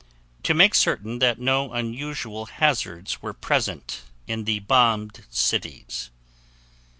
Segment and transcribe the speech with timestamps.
[0.41, 6.09] To make certain that no unusual hazards were present in the bombed cities.